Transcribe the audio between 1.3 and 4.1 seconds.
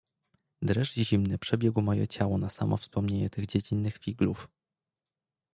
przebiegł moje ciało na samo wspomnienie tych dziecinnych